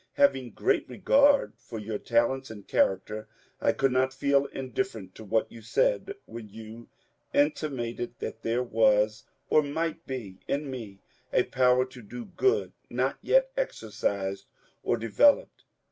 Having 0.13 0.53
great 0.53 0.89
re 0.89 0.97
gard 0.97 1.53
for 1.59 1.77
your 1.77 1.99
talents 1.99 2.49
and 2.49 2.67
character, 2.67 3.27
I 3.61 3.71
could 3.71 3.91
not 3.91 4.11
feel 4.15 4.47
indifferent 4.47 5.13
to 5.13 5.23
what 5.23 5.51
you 5.51 5.61
said 5.61 6.15
when 6.25 6.49
you 6.49 6.89
intimated 7.35 8.15
that 8.17 8.41
there 8.41 8.63
was 8.63 9.25
or 9.51 9.61
might 9.61 10.07
be 10.07 10.39
in 10.47 10.71
me 10.71 11.01
a 11.31 11.43
power 11.43 11.85
to 11.85 12.01
do 12.01 12.25
good 12.25 12.71
not 12.89 13.19
yet 13.21 13.51
exercised 13.55 14.47
or 14.81 14.97
developed. 14.97 15.65